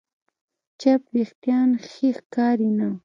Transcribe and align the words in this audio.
چپ 0.79 1.01
وېښتيان 1.13 1.69
ښې 1.89 2.09
ښکاري 2.17 2.69
نه. 2.77 2.89